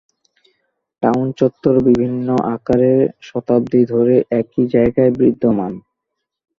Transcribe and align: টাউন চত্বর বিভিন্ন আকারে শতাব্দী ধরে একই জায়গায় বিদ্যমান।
টাউন 1.03 1.27
চত্বর 1.39 1.75
বিভিন্ন 1.87 2.27
আকারে 2.55 2.93
শতাব্দী 3.21 3.81
ধরে 3.85 4.15
একই 4.39 4.63
জায়গায় 4.73 5.11
বিদ্যমান। 5.19 5.73